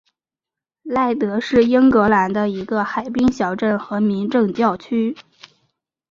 [0.81, 5.15] 赖德是英格兰的一个海滨小镇和民政教区。